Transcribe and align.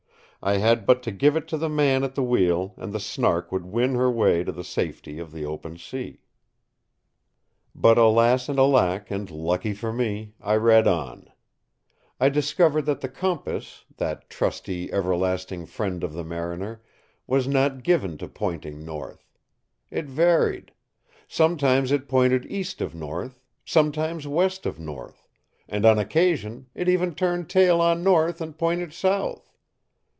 I 0.43 0.57
had 0.57 0.87
but 0.87 1.03
to 1.03 1.11
give 1.11 1.35
it 1.37 1.47
to 1.49 1.57
the 1.59 1.69
man 1.69 2.03
at 2.03 2.15
the 2.15 2.23
wheel 2.23 2.73
and 2.77 2.91
the 2.91 2.99
Snark 2.99 3.51
would 3.51 3.63
win 3.67 3.93
her 3.93 4.09
way 4.09 4.43
to 4.43 4.51
the 4.51 4.63
safety 4.63 5.19
of 5.19 5.31
the 5.31 5.45
open 5.45 5.77
sea. 5.77 6.21
But 7.75 7.99
alas 7.99 8.49
and 8.49 8.57
alack 8.57 9.11
and 9.11 9.29
lucky 9.29 9.75
for 9.75 9.93
me, 9.93 10.33
I 10.41 10.55
read 10.55 10.87
on. 10.87 11.31
I 12.19 12.29
discovered 12.29 12.87
that 12.87 13.01
the 13.01 13.07
compass, 13.07 13.85
that 13.97 14.31
trusty, 14.31 14.91
everlasting 14.91 15.67
friend 15.67 16.03
of 16.03 16.13
the 16.13 16.23
mariner, 16.23 16.81
was 17.27 17.47
not 17.47 17.83
given 17.83 18.17
to 18.17 18.27
pointing 18.27 18.83
north. 18.83 19.29
It 19.91 20.05
varied. 20.05 20.71
Sometimes 21.27 21.91
it 21.91 22.09
pointed 22.09 22.47
east 22.51 22.81
of 22.81 22.95
north, 22.95 23.39
sometimes 23.63 24.25
west 24.27 24.65
of 24.65 24.79
north, 24.79 25.27
and 25.69 25.85
on 25.85 25.99
occasion 25.99 26.65
it 26.73 26.89
even 26.89 27.13
turned 27.13 27.47
tail 27.47 27.79
on 27.79 28.03
north 28.03 28.41
and 28.41 28.57
pointed 28.57 28.91
south. 28.91 29.47